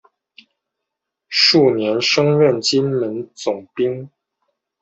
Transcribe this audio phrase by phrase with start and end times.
[1.29, 4.09] 翌年升任金门总兵。